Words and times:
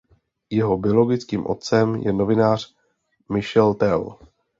Jeho 0.49 0.77
biologickým 0.77 1.45
otcem 1.47 1.95
je 1.95 2.13
novinář 2.13 2.75
Michael 3.31 3.73
Tell. 3.73 4.17